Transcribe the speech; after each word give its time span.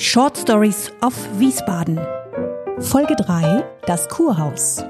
Short 0.00 0.36
Stories 0.36 0.92
of 1.00 1.12
Wiesbaden. 1.40 1.98
Folge 2.78 3.16
3 3.16 3.64
Das 3.84 4.08
Kurhaus. 4.08 4.84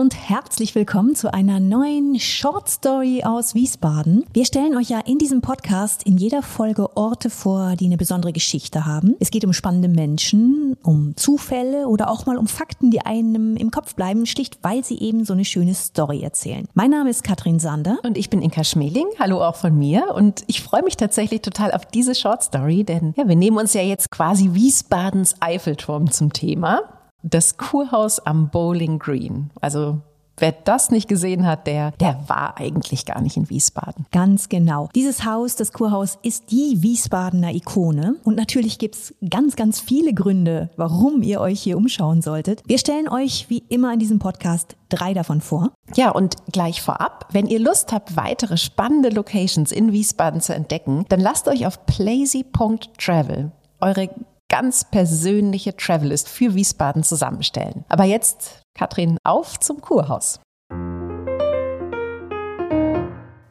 Und 0.00 0.16
herzlich 0.30 0.74
willkommen 0.74 1.14
zu 1.14 1.34
einer 1.34 1.60
neuen 1.60 2.18
Short 2.18 2.70
Story 2.70 3.22
aus 3.22 3.54
Wiesbaden. 3.54 4.24
Wir 4.32 4.46
stellen 4.46 4.74
euch 4.74 4.88
ja 4.88 5.00
in 5.00 5.18
diesem 5.18 5.42
Podcast 5.42 6.04
in 6.04 6.16
jeder 6.16 6.42
Folge 6.42 6.96
Orte 6.96 7.28
vor, 7.28 7.76
die 7.76 7.84
eine 7.84 7.98
besondere 7.98 8.32
Geschichte 8.32 8.86
haben. 8.86 9.14
Es 9.20 9.30
geht 9.30 9.44
um 9.44 9.52
spannende 9.52 9.88
Menschen, 9.88 10.78
um 10.82 11.14
Zufälle 11.16 11.86
oder 11.86 12.08
auch 12.08 12.24
mal 12.24 12.38
um 12.38 12.46
Fakten, 12.46 12.90
die 12.90 13.02
einem 13.02 13.56
im 13.56 13.70
Kopf 13.70 13.94
bleiben, 13.94 14.24
schlicht 14.24 14.60
weil 14.62 14.82
sie 14.82 14.98
eben 15.00 15.26
so 15.26 15.34
eine 15.34 15.44
schöne 15.44 15.74
Story 15.74 16.22
erzählen. 16.22 16.66
Mein 16.72 16.92
Name 16.92 17.10
ist 17.10 17.22
Katrin 17.22 17.58
Sander. 17.58 17.98
Und 18.02 18.16
ich 18.16 18.30
bin 18.30 18.40
Inka 18.40 18.64
Schmeling. 18.64 19.08
Hallo 19.18 19.44
auch 19.44 19.56
von 19.56 19.76
mir. 19.76 20.14
Und 20.14 20.44
ich 20.46 20.62
freue 20.62 20.82
mich 20.82 20.96
tatsächlich 20.96 21.42
total 21.42 21.72
auf 21.72 21.84
diese 21.84 22.14
Short 22.14 22.42
Story, 22.42 22.84
denn 22.84 23.12
ja, 23.18 23.28
wir 23.28 23.36
nehmen 23.36 23.58
uns 23.58 23.74
ja 23.74 23.82
jetzt 23.82 24.10
quasi 24.10 24.54
Wiesbadens 24.54 25.34
Eiffelturm 25.40 26.10
zum 26.10 26.32
Thema 26.32 26.84
das 27.22 27.56
Kurhaus 27.56 28.18
am 28.20 28.50
Bowling 28.50 28.98
Green. 28.98 29.50
Also 29.60 30.00
Wer 30.40 30.52
das 30.52 30.90
nicht 30.90 31.06
gesehen 31.06 31.46
hat, 31.46 31.66
der, 31.66 31.90
der 31.92 32.18
war 32.26 32.58
eigentlich 32.58 33.04
gar 33.04 33.20
nicht 33.20 33.36
in 33.36 33.50
Wiesbaden. 33.50 34.06
Ganz 34.10 34.48
genau. 34.48 34.88
Dieses 34.94 35.26
Haus, 35.26 35.54
das 35.54 35.70
Kurhaus, 35.72 36.18
ist 36.22 36.50
die 36.50 36.82
Wiesbadener 36.82 37.54
Ikone. 37.54 38.16
Und 38.24 38.36
natürlich 38.36 38.78
gibt's 38.78 39.14
ganz, 39.28 39.54
ganz 39.54 39.80
viele 39.80 40.14
Gründe, 40.14 40.70
warum 40.76 41.20
ihr 41.20 41.42
euch 41.42 41.60
hier 41.60 41.76
umschauen 41.76 42.22
solltet. 42.22 42.62
Wir 42.66 42.78
stellen 42.78 43.06
euch 43.06 43.50
wie 43.50 43.64
immer 43.68 43.92
in 43.92 43.98
diesem 43.98 44.18
Podcast 44.18 44.76
drei 44.88 45.12
davon 45.12 45.42
vor. 45.42 45.72
Ja, 45.94 46.10
und 46.10 46.36
gleich 46.50 46.80
vorab, 46.80 47.28
wenn 47.32 47.46
ihr 47.46 47.60
Lust 47.60 47.92
habt, 47.92 48.16
weitere 48.16 48.56
spannende 48.56 49.10
Locations 49.10 49.70
in 49.70 49.92
Wiesbaden 49.92 50.40
zu 50.40 50.54
entdecken, 50.54 51.04
dann 51.10 51.20
lasst 51.20 51.48
euch 51.48 51.66
auf 51.66 51.84
plazy.travel 51.84 53.52
eure 53.80 54.10
ganz 54.50 54.84
persönliche 54.84 55.74
Travelist 55.74 56.28
für 56.28 56.54
Wiesbaden 56.54 57.02
zusammenstellen. 57.02 57.86
Aber 57.88 58.04
jetzt, 58.04 58.60
Katrin, 58.74 59.16
auf 59.24 59.58
zum 59.58 59.80
Kurhaus. 59.80 60.40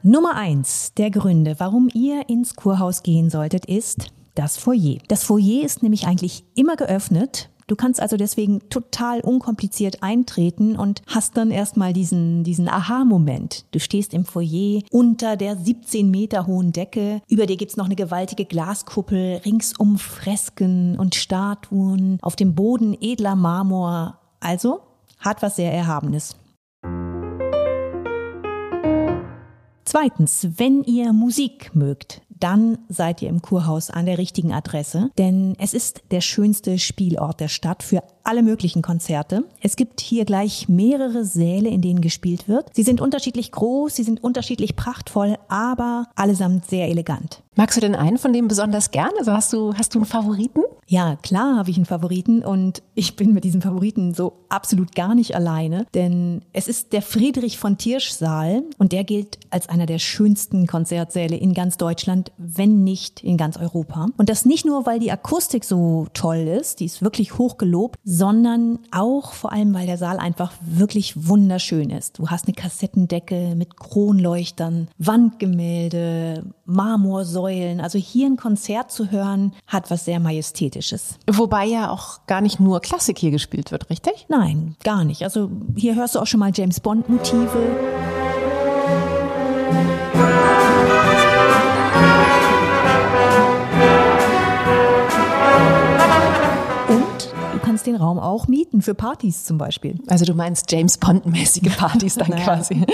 Nummer 0.03 0.36
eins 0.36 0.94
der 0.94 1.09
Gründe, 1.09 1.56
warum 1.58 1.89
ihr 1.94 2.30
ins 2.30 2.56
Kurhaus 2.56 3.02
gehen 3.02 3.30
solltet, 3.30 3.66
ist 3.66 4.08
das 4.36 4.58
Foyer. 4.58 4.97
Das 5.08 5.23
Foyer 5.23 5.66
ist 5.66 5.81
nämlich 5.83 6.06
eigentlich 6.06 6.45
immer 6.56 6.75
geöffnet 6.75 7.50
Du 7.70 7.75
kannst 7.75 8.02
also 8.02 8.17
deswegen 8.17 8.67
total 8.70 9.22
unkompliziert 9.22 10.02
eintreten 10.02 10.75
und 10.75 11.03
hast 11.06 11.38
dann 11.38 11.52
erstmal 11.52 11.94
diesen, 11.94 12.44
diesen 12.44 12.67
Aha-Moment. 12.67 13.66
Du 13.72 13.80
stehst 13.80 14.16
im 14.16 14.25
Foyer 14.25 14.81
unter 14.89 15.38
der 15.38 15.56
17 15.56 16.09
Meter 16.09 16.47
hohen 16.47 16.72
Decke. 16.72 17.22
Über 17.28 17.45
dir 17.45 17.58
gibt's 17.58 17.78
noch 17.78 17.86
eine 17.86 17.95
gewaltige 17.95 18.45
Glaskuppel, 18.45 19.42
ringsum 19.45 20.00
Fresken 20.00 20.97
und 20.97 21.14
Statuen, 21.14 22.17
auf 22.23 22.36
dem 22.36 22.56
Boden 22.56 22.97
edler 23.00 23.36
Marmor. 23.36 24.17
Also 24.40 24.80
hat 25.20 25.44
was 25.44 25.58
sehr 25.58 25.72
Erhabenes. 25.72 26.36
Zweitens, 29.86 30.47
wenn 30.58 30.84
ihr 30.84 31.14
Musik 31.14 31.75
mögt, 31.75 32.22
dann 32.39 32.77
seid 32.87 33.21
ihr 33.21 33.29
im 33.29 33.41
Kurhaus 33.41 33.89
an 33.89 34.05
der 34.05 34.17
richtigen 34.17 34.53
Adresse, 34.53 35.11
denn 35.17 35.55
es 35.59 35.73
ist 35.73 36.03
der 36.11 36.21
schönste 36.21 36.79
Spielort 36.79 37.39
der 37.39 37.47
Stadt 37.47 37.83
für 37.83 38.03
alle 38.23 38.44
möglichen 38.44 38.81
Konzerte. 38.81 39.44
Es 39.62 39.75
gibt 39.75 40.02
hier 40.02 40.25
gleich 40.25 40.70
mehrere 40.70 41.25
Säle, 41.25 41.70
in 41.70 41.81
denen 41.81 42.02
gespielt 42.02 42.48
wird. 42.48 42.70
Sie 42.73 42.84
sind 42.84 43.02
unterschiedlich 43.02 43.52
groß, 43.52 43.95
sie 43.95 44.03
sind 44.03 44.23
unterschiedlich 44.23 44.75
prachtvoll, 44.75 45.38
aber 45.48 46.08
allesamt 46.16 46.66
sehr 46.66 46.88
elegant. 46.88 47.44
Magst 47.59 47.75
du 47.75 47.81
denn 47.81 47.95
einen 47.95 48.17
von 48.17 48.31
dem 48.31 48.47
besonders 48.47 48.92
gern? 48.92 49.12
Also 49.17 49.34
hast 49.34 49.52
du, 49.52 49.73
hast 49.73 49.94
du 49.94 50.00
einen 50.00 50.06
Favoriten? 50.06 50.62
Ja, 50.88 51.17
klar 51.17 51.58
habe 51.58 51.70
ich 51.70 51.75
einen 51.75 51.86
Favoriten 51.86 52.42
und 52.42 52.81
ich 52.95 53.17
bin 53.17 53.34
mit 53.34 53.44
diesem 53.44 53.62
Favoriten 53.62 54.14
so 54.14 54.45
absolut 54.47 54.95
gar 54.95 55.14
nicht 55.14 55.35
alleine, 55.35 55.85
denn 55.94 56.41
es 56.53 56.69
ist 56.69 56.94
der 56.94 57.02
Friedrich 57.02 57.58
von 57.58 57.78
Tirsch 57.78 58.12
Saal 58.12 58.63
und 58.78 58.94
der 58.94 59.03
gilt 59.03 59.40
als 59.50 59.68
einer 59.68 59.85
der 59.88 60.00
schönsten 60.00 60.68
Konzertsäle 60.68 61.35
in 61.35 61.53
ganz 61.53 61.75
Deutschland, 61.75 62.31
wenn 62.38 62.85
nicht 62.85 63.24
in 63.25 63.35
ganz 63.35 63.58
Europa. 63.58 64.08
Und 64.16 64.29
das 64.29 64.46
nicht 64.46 64.66
nur, 64.66 64.85
weil 64.85 65.00
die 65.00 65.12
Akustik 65.12 65.66
so 65.66 66.08
toll 66.13 66.47
ist, 66.47 66.79
die 66.79 66.85
ist 66.85 67.02
wirklich 67.02 67.38
hoch 67.38 67.58
gelobt, 67.58 68.00
sondern 68.12 68.80
auch 68.90 69.34
vor 69.34 69.52
allem, 69.53 69.72
weil 69.75 69.86
der 69.86 70.00
Saal 70.00 70.18
einfach 70.18 70.52
wirklich 70.62 71.28
wunderschön 71.28 71.92
ist. 71.92 72.18
Du 72.18 72.30
hast 72.30 72.47
eine 72.47 72.56
Kassettendecke 72.56 73.53
mit 73.56 73.78
Kronleuchtern, 73.78 74.88
Wandgemälde, 74.97 76.44
Marmorsäulen. 76.66 77.80
Also 77.80 78.00
hier 78.00 78.25
ein 78.25 78.36
Konzert 78.36 78.92
zu 78.92 79.12
hören, 79.12 79.53
hat 79.68 79.92
was 79.92 80.06
sehr 80.06 80.20
Majestätisches. 80.20 81.20
Wobei 81.31 81.66
ja 81.66 81.92
auch 81.92 82.25
gar 82.25 82.42
nicht 82.42 82.59
nur 82.59 82.80
Klassik 82.80 83.20
hier 83.20 83.30
gespielt 83.30 83.72
wird, 83.72 83.92
richtig? 83.92 84.26
Nein, 84.28 84.76
gar 84.84 85.03
nicht. 85.03 85.22
Also 85.22 85.52
hier 85.76 85.94
hörst 85.94 86.16
du 86.16 86.20
auch 86.20 86.28
schon 86.28 86.40
mal 86.40 86.52
James 86.52 86.80
Bond 86.80 87.06
den 97.91 97.95
Raum 97.95 98.19
auch 98.19 98.47
mieten 98.47 98.81
für 98.81 98.94
Partys 98.94 99.45
zum 99.45 99.57
Beispiel. 99.57 100.00
Also 100.07 100.25
du 100.25 100.33
meinst 100.33 100.72
James 100.72 100.97
Bond-mäßige 100.97 101.75
Partys 101.77 102.16
dann 102.16 102.29
naja, 102.29 102.44
quasi. 102.44 102.85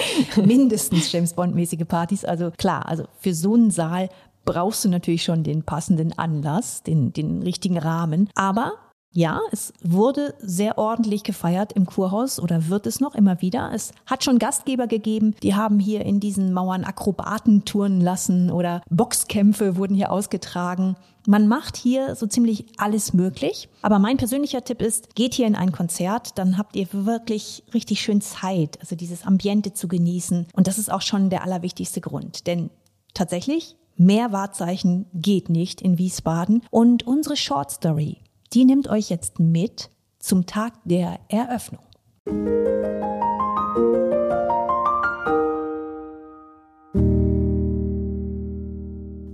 Mindestens 0.44 1.12
James 1.12 1.34
Bond-mäßige 1.34 1.86
Partys. 1.88 2.26
Also 2.26 2.52
klar, 2.58 2.88
also 2.88 3.06
für 3.20 3.34
so 3.34 3.54
einen 3.54 3.72
Saal 3.72 4.10
brauchst 4.46 4.86
du 4.86 4.90
natürlich 4.90 5.24
schon 5.24 5.44
den 5.44 5.64
passenden 5.64 6.18
Anlass, 6.18 6.84
den, 6.84 7.12
den 7.12 7.42
richtigen 7.42 7.78
Rahmen. 7.78 8.30
Aber 8.36 8.74
ja, 9.16 9.40
es 9.54 9.72
wurde 9.82 10.36
sehr 10.40 10.78
ordentlich 10.78 11.24
gefeiert 11.24 11.72
im 11.72 11.86
Kurhaus 11.86 12.38
oder 12.38 12.68
wird 12.68 12.86
es 12.86 13.00
noch 13.00 13.16
immer 13.16 13.42
wieder. 13.42 13.72
Es 13.74 13.94
hat 14.06 14.26
schon 14.26 14.40
Gastgeber 14.40 14.88
gegeben, 14.88 15.36
die 15.42 15.56
haben 15.56 15.80
hier 15.80 16.06
in 16.06 16.20
diesen 16.20 16.52
Mauern 16.52 16.84
Akrobaten 16.84 17.64
touren 17.64 18.02
lassen 18.02 18.52
oder 18.52 18.82
Boxkämpfe 18.90 19.78
wurden 19.78 19.96
hier 19.96 20.12
ausgetragen. 20.12 20.98
Man 21.26 21.48
macht 21.48 21.78
hier 21.78 22.16
so 22.16 22.28
ziemlich 22.28 22.66
alles 22.78 23.14
möglich. 23.14 23.70
Aber 23.82 24.00
mein 24.00 24.18
persönlicher 24.18 24.66
Tipp 24.66 24.82
ist, 24.82 25.16
geht 25.16 25.34
hier 25.34 25.48
in 25.48 25.56
ein 25.56 25.72
Konzert, 25.72 26.38
dann 26.38 26.58
habt 26.58 26.76
ihr 26.76 26.88
wirklich 26.92 27.64
richtig 27.74 28.02
schön 28.02 28.20
Zeit, 28.20 28.78
also 28.82 28.98
dieses 28.98 29.26
Ambiente 29.26 29.74
zu 29.74 29.88
genießen. 29.88 30.48
Und 30.54 30.68
das 30.68 30.78
ist 30.78 30.92
auch 30.92 31.02
schon 31.02 31.30
der 31.30 31.44
allerwichtigste 31.44 32.02
Grund. 32.02 32.48
Denn 32.48 32.70
tatsächlich, 33.14 33.78
Mehr 33.98 34.34
Wahrzeichen 34.34 35.06
geht 35.14 35.50
nicht 35.50 35.82
in 35.82 35.98
Wiesbaden. 35.98 36.64
Und 36.70 37.08
unsere 37.08 37.38
Short 37.38 37.72
Story, 37.72 38.18
die 38.56 38.64
nimmt 38.64 38.88
euch 38.88 39.10
jetzt 39.10 39.40
mit 39.40 39.90
zum 40.18 40.46
Tag 40.46 40.74
der 40.86 41.20
Eröffnung. 41.28 41.82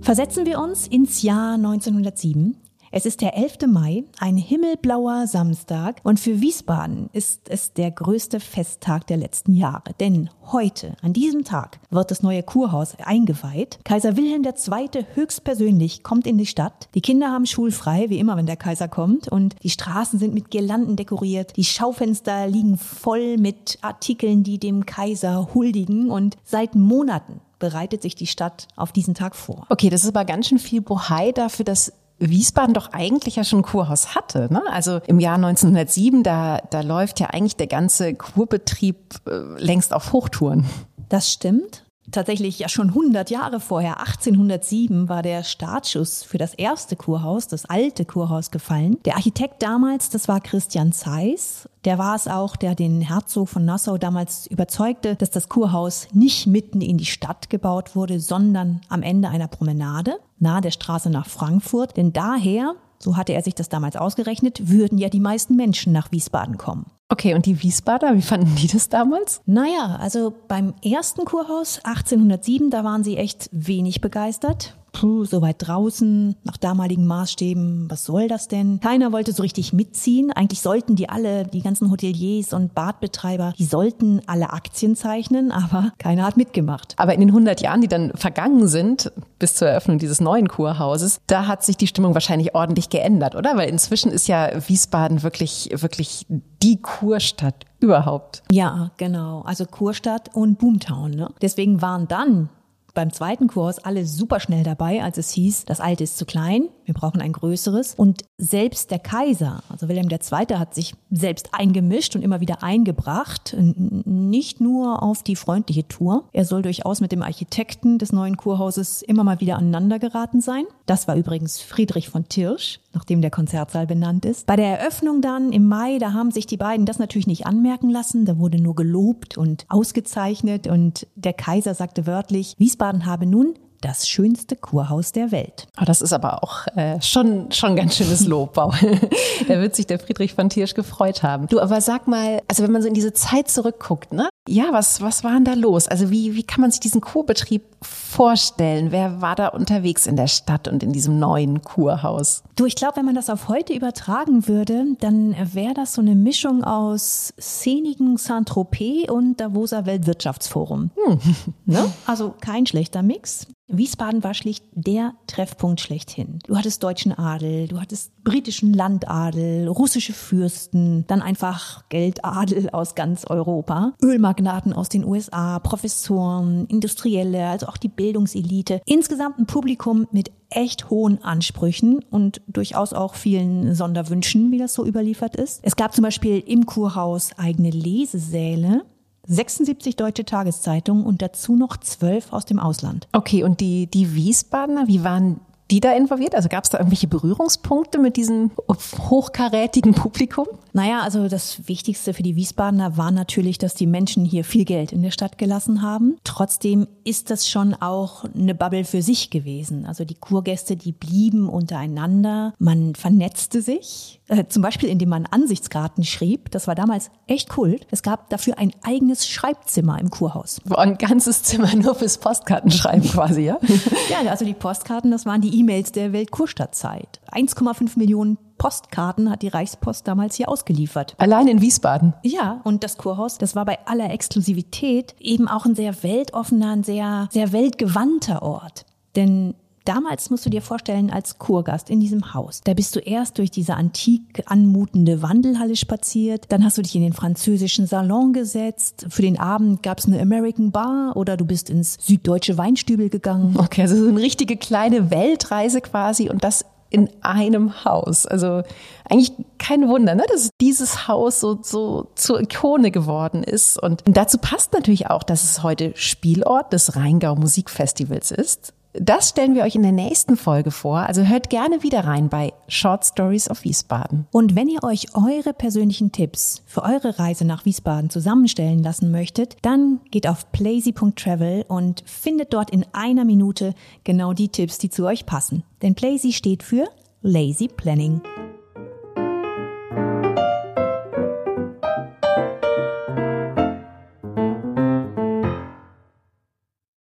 Versetzen 0.00 0.44
wir 0.44 0.58
uns 0.58 0.88
ins 0.88 1.22
Jahr 1.22 1.54
1907. 1.54 2.56
Es 2.94 3.06
ist 3.06 3.22
der 3.22 3.38
11. 3.38 3.68
Mai, 3.68 4.04
ein 4.18 4.36
himmelblauer 4.36 5.26
Samstag 5.26 6.02
und 6.02 6.20
für 6.20 6.42
Wiesbaden 6.42 7.08
ist 7.14 7.48
es 7.48 7.72
der 7.72 7.90
größte 7.90 8.38
Festtag 8.38 9.06
der 9.06 9.16
letzten 9.16 9.54
Jahre. 9.54 9.94
Denn 9.98 10.28
heute, 10.52 10.94
an 11.00 11.14
diesem 11.14 11.42
Tag, 11.42 11.78
wird 11.88 12.10
das 12.10 12.22
neue 12.22 12.42
Kurhaus 12.42 12.94
eingeweiht. 13.02 13.78
Kaiser 13.84 14.18
Wilhelm 14.18 14.44
II. 14.44 15.06
höchstpersönlich 15.14 16.02
kommt 16.02 16.26
in 16.26 16.36
die 16.36 16.44
Stadt. 16.44 16.90
Die 16.94 17.00
Kinder 17.00 17.30
haben 17.30 17.46
schulfrei, 17.46 18.10
wie 18.10 18.18
immer, 18.18 18.36
wenn 18.36 18.44
der 18.44 18.58
Kaiser 18.58 18.88
kommt. 18.88 19.26
Und 19.26 19.56
die 19.62 19.70
Straßen 19.70 20.18
sind 20.18 20.34
mit 20.34 20.50
Girlanden 20.50 20.96
dekoriert. 20.96 21.56
Die 21.56 21.64
Schaufenster 21.64 22.46
liegen 22.46 22.76
voll 22.76 23.38
mit 23.38 23.78
Artikeln, 23.80 24.42
die 24.42 24.58
dem 24.58 24.84
Kaiser 24.84 25.54
huldigen. 25.54 26.10
Und 26.10 26.36
seit 26.44 26.74
Monaten 26.74 27.40
bereitet 27.58 28.02
sich 28.02 28.16
die 28.16 28.26
Stadt 28.26 28.66
auf 28.76 28.92
diesen 28.92 29.14
Tag 29.14 29.36
vor. 29.36 29.66
Okay, 29.70 29.88
das 29.88 30.02
ist 30.02 30.08
aber 30.08 30.24
ganz 30.24 30.48
schön 30.48 30.58
viel 30.58 30.82
Bohai 30.82 31.30
dafür, 31.30 31.64
dass 31.64 31.92
Wiesbaden 32.30 32.74
doch 32.74 32.92
eigentlich 32.92 33.36
ja 33.36 33.44
schon 33.44 33.60
ein 33.60 33.64
Kurhaus 33.64 34.14
hatte. 34.14 34.48
Ne? 34.50 34.62
Also 34.70 35.00
im 35.06 35.20
Jahr 35.20 35.36
1907, 35.36 36.22
da, 36.22 36.58
da 36.70 36.80
läuft 36.80 37.20
ja 37.20 37.28
eigentlich 37.28 37.56
der 37.56 37.66
ganze 37.66 38.14
Kurbetrieb 38.14 38.96
äh, 39.26 39.60
längst 39.62 39.92
auf 39.92 40.12
Hochtouren. 40.12 40.64
Das 41.08 41.30
stimmt 41.30 41.81
tatsächlich 42.10 42.58
ja 42.58 42.68
schon 42.68 42.88
100 42.88 43.30
Jahre 43.30 43.60
vorher, 43.60 44.00
1807, 44.00 45.08
war 45.08 45.22
der 45.22 45.44
Startschuss 45.44 46.22
für 46.22 46.38
das 46.38 46.54
erste 46.54 46.96
Kurhaus, 46.96 47.46
das 47.46 47.64
alte 47.66 48.04
Kurhaus, 48.04 48.50
gefallen. 48.50 48.98
Der 49.04 49.16
Architekt 49.16 49.62
damals, 49.62 50.10
das 50.10 50.28
war 50.28 50.40
Christian 50.40 50.92
Zeiss. 50.92 51.68
Der 51.84 51.98
war 51.98 52.14
es 52.14 52.28
auch, 52.28 52.56
der 52.56 52.74
den 52.74 53.00
Herzog 53.00 53.48
von 53.48 53.64
Nassau 53.64 53.98
damals 53.98 54.46
überzeugte, 54.46 55.16
dass 55.16 55.30
das 55.30 55.48
Kurhaus 55.48 56.08
nicht 56.12 56.46
mitten 56.46 56.80
in 56.80 56.98
die 56.98 57.06
Stadt 57.06 57.50
gebaut 57.50 57.94
wurde, 57.94 58.20
sondern 58.20 58.80
am 58.88 59.02
Ende 59.02 59.28
einer 59.28 59.48
Promenade, 59.48 60.16
nahe 60.38 60.60
der 60.60 60.70
Straße 60.70 61.10
nach 61.10 61.26
Frankfurt. 61.26 61.96
Denn 61.96 62.12
daher 62.12 62.74
so 63.02 63.16
hatte 63.16 63.32
er 63.32 63.42
sich 63.42 63.54
das 63.54 63.68
damals 63.68 63.96
ausgerechnet, 63.96 64.68
würden 64.70 64.98
ja 64.98 65.08
die 65.08 65.20
meisten 65.20 65.56
Menschen 65.56 65.92
nach 65.92 66.12
Wiesbaden 66.12 66.58
kommen. 66.58 66.86
Okay, 67.08 67.34
und 67.34 67.44
die 67.44 67.62
Wiesbader, 67.62 68.14
wie 68.16 68.22
fanden 68.22 68.54
die 68.56 68.68
das 68.68 68.88
damals? 68.88 69.42
Naja, 69.44 69.96
also 70.00 70.32
beim 70.48 70.72
ersten 70.82 71.24
Kurhaus 71.24 71.80
1807, 71.84 72.70
da 72.70 72.84
waren 72.84 73.04
sie 73.04 73.18
echt 73.18 73.50
wenig 73.52 74.00
begeistert. 74.00 74.76
Puh, 74.92 75.24
so 75.24 75.42
weit 75.42 75.56
draußen, 75.58 76.36
nach 76.44 76.56
damaligen 76.56 77.06
Maßstäben, 77.06 77.90
was 77.90 78.04
soll 78.04 78.28
das 78.28 78.48
denn? 78.48 78.80
Keiner 78.80 79.12
wollte 79.12 79.32
so 79.32 79.42
richtig 79.42 79.72
mitziehen. 79.72 80.30
Eigentlich 80.30 80.60
sollten 80.60 80.96
die 80.96 81.08
alle, 81.08 81.44
die 81.44 81.62
ganzen 81.62 81.90
Hoteliers 81.90 82.52
und 82.52 82.74
Badbetreiber, 82.74 83.54
die 83.58 83.64
sollten 83.64 84.20
alle 84.26 84.52
Aktien 84.52 84.94
zeichnen, 84.96 85.50
aber 85.50 85.92
keiner 85.98 86.24
hat 86.24 86.36
mitgemacht. 86.36 86.94
Aber 86.98 87.14
in 87.14 87.20
den 87.20 87.30
100 87.30 87.60
Jahren, 87.60 87.80
die 87.80 87.88
dann 87.88 88.12
vergangen 88.14 88.68
sind, 88.68 89.10
bis 89.38 89.54
zur 89.54 89.68
Eröffnung 89.68 89.98
dieses 89.98 90.20
neuen 90.20 90.48
Kurhauses, 90.48 91.20
da 91.26 91.46
hat 91.46 91.64
sich 91.64 91.76
die 91.76 91.86
Stimmung 91.86 92.14
wahrscheinlich 92.14 92.54
ordentlich 92.54 92.90
geändert, 92.90 93.34
oder? 93.34 93.56
Weil 93.56 93.68
inzwischen 93.68 94.12
ist 94.12 94.28
ja 94.28 94.50
Wiesbaden 94.68 95.22
wirklich, 95.22 95.70
wirklich 95.74 96.26
die 96.62 96.80
Kurstadt 96.80 97.64
überhaupt. 97.80 98.42
Ja, 98.50 98.92
genau. 98.96 99.42
Also 99.42 99.64
Kurstadt 99.66 100.34
und 100.34 100.58
Boomtown. 100.58 101.10
Ne? 101.10 101.28
Deswegen 101.40 101.82
waren 101.82 102.06
dann 102.06 102.48
beim 102.94 103.12
zweiten 103.12 103.48
Kurs 103.48 103.78
alle 103.78 104.06
super 104.06 104.40
schnell 104.40 104.64
dabei, 104.64 105.02
als 105.02 105.18
es 105.18 105.30
hieß, 105.30 105.64
das 105.64 105.80
alte 105.80 106.04
ist 106.04 106.18
zu 106.18 106.26
klein, 106.26 106.68
wir 106.84 106.94
brauchen 106.94 107.20
ein 107.20 107.32
größeres. 107.32 107.94
Und 107.94 108.22
selbst 108.38 108.90
der 108.90 108.98
Kaiser, 108.98 109.62
also 109.68 109.88
Wilhelm 109.88 110.08
II., 110.10 110.58
hat 110.58 110.74
sich 110.74 110.94
selbst 111.10 111.50
eingemischt 111.52 112.16
und 112.16 112.22
immer 112.22 112.40
wieder 112.40 112.62
eingebracht, 112.62 113.56
nicht 113.58 114.60
nur 114.60 115.02
auf 115.02 115.22
die 115.22 115.36
freundliche 115.36 115.86
Tour. 115.88 116.28
Er 116.32 116.44
soll 116.44 116.62
durchaus 116.62 117.00
mit 117.00 117.12
dem 117.12 117.22
Architekten 117.22 117.98
des 117.98 118.12
neuen 118.12 118.36
Kurhauses 118.36 119.02
immer 119.02 119.24
mal 119.24 119.40
wieder 119.40 119.56
aneinander 119.56 119.98
geraten 119.98 120.40
sein. 120.40 120.64
Das 120.86 121.08
war 121.08 121.16
übrigens 121.16 121.60
Friedrich 121.60 122.08
von 122.08 122.28
Tirsch, 122.28 122.80
nachdem 122.94 123.20
der 123.20 123.30
Konzertsaal 123.30 123.86
benannt 123.86 124.24
ist. 124.24 124.46
Bei 124.46 124.56
der 124.56 124.78
Eröffnung 124.78 125.20
dann 125.20 125.52
im 125.52 125.66
Mai, 125.66 125.98
da 125.98 126.12
haben 126.12 126.30
sich 126.30 126.46
die 126.46 126.56
beiden 126.56 126.86
das 126.86 126.98
natürlich 126.98 127.26
nicht 127.26 127.46
anmerken 127.46 127.90
lassen. 127.90 128.24
Da 128.24 128.38
wurde 128.38 128.60
nur 128.60 128.74
gelobt 128.74 129.36
und 129.36 129.66
ausgezeichnet 129.68 130.66
und 130.66 131.06
der 131.14 131.32
Kaiser 131.32 131.74
sagte 131.74 132.06
wörtlich, 132.06 132.54
Wiesbaden 132.58 133.06
habe 133.06 133.26
nun 133.26 133.54
das 133.82 134.08
schönste 134.08 134.56
Kurhaus 134.56 135.12
der 135.12 135.30
Welt. 135.30 135.66
Oh, 135.80 135.84
das 135.84 136.00
ist 136.00 136.12
aber 136.12 136.42
auch 136.42 136.66
äh, 136.76 137.00
schon 137.02 137.52
schon 137.52 137.76
ganz 137.76 137.96
schönes 137.96 138.26
Lob, 138.26 138.54
Paul. 138.54 138.72
da 139.48 139.60
wird 139.60 139.76
sich 139.76 139.86
der 139.86 139.98
Friedrich 139.98 140.34
von 140.34 140.48
Tiersch 140.48 140.74
gefreut 140.74 141.22
haben. 141.22 141.48
Du, 141.48 141.60
aber 141.60 141.80
sag 141.80 142.08
mal, 142.08 142.40
also 142.48 142.62
wenn 142.62 142.72
man 142.72 142.82
so 142.82 142.88
in 142.88 142.94
diese 142.94 143.12
Zeit 143.12 143.48
zurückguckt, 143.48 144.12
ne? 144.12 144.28
Ja, 144.48 144.72
was 144.72 145.02
was 145.02 145.24
war 145.24 145.32
denn 145.32 145.44
da 145.44 145.54
los? 145.54 145.88
Also 145.88 146.10
wie 146.10 146.34
wie 146.34 146.42
kann 146.42 146.60
man 146.60 146.70
sich 146.70 146.80
diesen 146.80 147.00
Kurbetrieb 147.00 147.62
vorstellen? 147.82 148.92
Wer 148.92 149.20
war 149.20 149.34
da 149.34 149.48
unterwegs 149.48 150.06
in 150.06 150.16
der 150.16 150.28
Stadt 150.28 150.68
und 150.68 150.82
in 150.82 150.92
diesem 150.92 151.18
neuen 151.18 151.62
Kurhaus? 151.62 152.42
Du, 152.56 152.66
ich 152.66 152.76
glaube, 152.76 152.96
wenn 152.96 153.04
man 153.04 153.14
das 153.14 153.30
auf 153.30 153.48
heute 153.48 153.72
übertragen 153.72 154.46
würde, 154.48 154.84
dann 155.00 155.34
wäre 155.52 155.74
das 155.74 155.94
so 155.94 156.00
eine 156.00 156.14
Mischung 156.14 156.64
aus 156.64 157.32
szenigen 157.40 158.16
Saint-Tropez 158.16 159.10
und 159.10 159.40
Davoser 159.40 159.86
Weltwirtschaftsforum. 159.86 160.90
Hm. 160.94 161.20
Ne? 161.64 161.90
Also 162.06 162.34
kein 162.40 162.66
schlechter 162.66 163.02
Mix. 163.02 163.46
Wiesbaden 163.68 164.22
war 164.22 164.34
schlicht 164.34 164.64
der 164.72 165.14
Treffpunkt 165.26 165.80
schlechthin. 165.80 166.40
Du 166.46 166.56
hattest 166.56 166.82
deutschen 166.82 167.12
Adel, 167.12 167.68
du 167.68 167.80
hattest 167.80 168.12
britischen 168.22 168.74
Landadel, 168.74 169.66
russische 169.66 170.12
Fürsten, 170.12 171.06
dann 171.06 171.22
einfach 171.22 171.88
Geldadel 171.88 172.70
aus 172.70 172.94
ganz 172.94 173.24
Europa, 173.24 173.94
Ölmagnaten 174.02 174.72
aus 174.72 174.88
den 174.88 175.04
USA, 175.04 175.58
Professoren, 175.58 176.66
Industrielle, 176.66 177.48
also 177.48 177.66
auch 177.66 177.78
die 177.78 177.88
Bildungselite. 177.88 178.82
Insgesamt 178.84 179.38
ein 179.38 179.46
Publikum 179.46 180.06
mit 180.12 180.32
echt 180.50 180.90
hohen 180.90 181.22
Ansprüchen 181.22 182.04
und 182.10 182.42
durchaus 182.46 182.92
auch 182.92 183.14
vielen 183.14 183.74
Sonderwünschen, 183.74 184.50
wie 184.52 184.58
das 184.58 184.74
so 184.74 184.84
überliefert 184.84 185.36
ist. 185.36 185.60
Es 185.62 185.76
gab 185.76 185.94
zum 185.94 186.02
Beispiel 186.02 186.40
im 186.46 186.66
Kurhaus 186.66 187.30
eigene 187.38 187.70
Lesesäle 187.70 188.84
76 189.26 189.96
deutsche 189.96 190.24
Tageszeitungen 190.24 191.04
und 191.04 191.22
dazu 191.22 191.56
noch 191.56 191.76
zwölf 191.76 192.32
aus 192.32 192.44
dem 192.44 192.58
Ausland. 192.58 193.08
Okay, 193.12 193.44
und 193.44 193.60
die, 193.60 193.86
die 193.86 194.14
Wiesbadener, 194.14 194.88
wie 194.88 195.04
waren 195.04 195.40
die 195.70 195.80
da 195.80 195.92
involviert? 195.92 196.34
Also 196.34 196.48
gab 196.48 196.64
es 196.64 196.70
da 196.70 196.78
irgendwelche 196.78 197.06
Berührungspunkte 197.06 197.98
mit 197.98 198.16
diesem 198.16 198.50
hochkarätigen 198.68 199.94
Publikum? 199.94 200.46
Naja, 200.72 201.00
also 201.00 201.28
das 201.28 201.68
Wichtigste 201.68 202.14
für 202.14 202.22
die 202.22 202.36
Wiesbadener 202.36 202.96
war 202.96 203.10
natürlich, 203.10 203.58
dass 203.58 203.74
die 203.74 203.86
Menschen 203.86 204.24
hier 204.24 204.44
viel 204.44 204.64
Geld 204.64 204.92
in 204.92 205.02
der 205.02 205.10
Stadt 205.10 205.36
gelassen 205.36 205.82
haben. 205.82 206.16
Trotzdem 206.24 206.88
ist 207.04 207.30
das 207.30 207.48
schon 207.48 207.74
auch 207.74 208.24
eine 208.24 208.54
Bubble 208.54 208.84
für 208.84 209.02
sich 209.02 209.30
gewesen. 209.30 209.84
Also 209.84 210.04
die 210.04 210.14
Kurgäste, 210.14 210.76
die 210.76 210.92
blieben 210.92 211.48
untereinander. 211.48 212.54
Man 212.58 212.94
vernetzte 212.94 213.60
sich, 213.60 214.20
äh, 214.28 214.46
zum 214.48 214.62
Beispiel 214.62 214.88
indem 214.88 215.10
man 215.10 215.26
Ansichtskarten 215.26 216.04
schrieb. 216.04 216.50
Das 216.50 216.66
war 216.66 216.74
damals 216.74 217.10
echt 217.26 217.50
Kult. 217.50 217.86
Es 217.90 218.02
gab 218.02 218.30
dafür 218.30 218.58
ein 218.58 218.72
eigenes 218.82 219.28
Schreibzimmer 219.28 220.00
im 220.00 220.10
Kurhaus. 220.10 220.60
Ein 220.70 220.96
ganzes 220.96 221.42
Zimmer 221.42 221.74
nur 221.76 221.94
fürs 221.94 222.18
Postkartenschreiben 222.18 223.10
quasi, 223.10 223.42
ja? 223.42 223.58
ja, 224.10 224.30
also 224.30 224.44
die 224.44 224.54
Postkarten, 224.54 225.10
das 225.10 225.26
waren 225.26 225.42
die 225.42 225.58
E-Mails 225.58 225.92
der 225.92 226.12
Weltkurstadtzeit. 226.12 227.20
1,5 227.30 227.98
Millionen 227.98 228.38
Postkarten 228.62 229.28
hat 229.28 229.42
die 229.42 229.48
Reichspost 229.48 230.06
damals 230.06 230.36
hier 230.36 230.48
ausgeliefert. 230.48 231.16
Allein 231.18 231.48
in 231.48 231.60
Wiesbaden. 231.60 232.14
Ja, 232.22 232.60
und 232.62 232.84
das 232.84 232.96
Kurhaus, 232.96 233.36
das 233.36 233.56
war 233.56 233.64
bei 233.64 233.84
aller 233.86 234.12
Exklusivität 234.12 235.16
eben 235.18 235.48
auch 235.48 235.66
ein 235.66 235.74
sehr 235.74 236.04
weltoffener, 236.04 236.70
ein 236.70 236.84
sehr, 236.84 237.28
sehr 237.32 237.50
weltgewandter 237.50 238.40
Ort. 238.42 238.86
Denn 239.16 239.54
Damals 239.84 240.30
musst 240.30 240.46
du 240.46 240.50
dir 240.50 240.62
vorstellen, 240.62 241.10
als 241.10 241.38
Kurgast 241.38 241.90
in 241.90 241.98
diesem 241.98 242.34
Haus, 242.34 242.60
da 242.62 242.72
bist 242.72 242.94
du 242.94 243.00
erst 243.00 243.38
durch 243.38 243.50
diese 243.50 243.74
antik 243.74 244.44
anmutende 244.46 245.22
Wandelhalle 245.22 245.74
spaziert, 245.74 246.46
dann 246.50 246.64
hast 246.64 246.78
du 246.78 246.82
dich 246.82 246.94
in 246.94 247.02
den 247.02 247.12
französischen 247.12 247.88
Salon 247.88 248.32
gesetzt, 248.32 249.06
für 249.08 249.22
den 249.22 249.40
Abend 249.40 249.82
gab 249.82 249.98
es 249.98 250.06
eine 250.06 250.20
American 250.20 250.70
Bar 250.70 251.16
oder 251.16 251.36
du 251.36 251.44
bist 251.44 251.68
ins 251.68 251.98
süddeutsche 252.00 252.58
Weinstübel 252.58 253.08
gegangen. 253.08 253.56
Okay, 253.58 253.82
also 253.82 253.96
so 253.96 254.08
eine 254.08 254.20
richtige 254.20 254.56
kleine 254.56 255.10
Weltreise 255.10 255.80
quasi 255.80 256.30
und 256.30 256.44
das 256.44 256.64
in 256.92 257.08
einem 257.22 257.84
Haus. 257.84 258.26
Also 258.26 258.62
eigentlich 259.08 259.32
kein 259.58 259.88
Wunder, 259.88 260.14
ne, 260.14 260.24
dass 260.28 260.50
dieses 260.60 261.08
Haus 261.08 261.40
so, 261.40 261.58
so 261.62 262.08
zur 262.14 262.40
Ikone 262.40 262.90
geworden 262.90 263.42
ist. 263.42 263.82
Und 263.82 264.02
dazu 264.06 264.38
passt 264.38 264.72
natürlich 264.72 265.08
auch, 265.08 265.22
dass 265.22 265.44
es 265.44 265.62
heute 265.62 265.92
Spielort 265.96 266.72
des 266.72 266.96
Rheingau 266.96 267.34
Musikfestivals 267.34 268.30
ist. 268.30 268.74
Das 268.94 269.30
stellen 269.30 269.54
wir 269.54 269.62
euch 269.62 269.74
in 269.74 269.82
der 269.82 269.92
nächsten 269.92 270.36
Folge 270.36 270.70
vor. 270.70 270.98
Also 270.98 271.22
hört 271.22 271.48
gerne 271.48 271.82
wieder 271.82 272.04
rein 272.04 272.28
bei 272.28 272.52
Short 272.68 273.06
Stories 273.06 273.50
of 273.50 273.64
Wiesbaden. 273.64 274.26
Und 274.30 274.54
wenn 274.54 274.68
ihr 274.68 274.84
euch 274.84 275.06
eure 275.14 275.54
persönlichen 275.54 276.12
Tipps 276.12 276.62
für 276.66 276.82
eure 276.82 277.18
Reise 277.18 277.46
nach 277.46 277.64
Wiesbaden 277.64 278.10
zusammenstellen 278.10 278.82
lassen 278.82 279.10
möchtet, 279.10 279.56
dann 279.62 280.00
geht 280.10 280.28
auf 280.28 280.52
plazy.travel 280.52 281.64
und 281.68 282.02
findet 282.06 282.52
dort 282.52 282.70
in 282.70 282.84
einer 282.92 283.24
Minute 283.24 283.74
genau 284.04 284.34
die 284.34 284.48
Tipps, 284.48 284.78
die 284.78 284.90
zu 284.90 285.06
euch 285.06 285.24
passen. 285.24 285.62
Denn 285.80 285.94
Plazy 285.94 286.32
steht 286.32 286.62
für 286.62 286.84
Lazy 287.22 287.68
Planning. 287.68 288.20